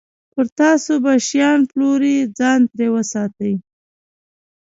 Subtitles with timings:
[0.31, 3.53] پر تاسو به شیان پلوري، ځان ترې وساتئ.